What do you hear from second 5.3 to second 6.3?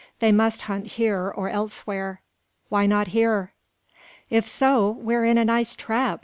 a nice trap!"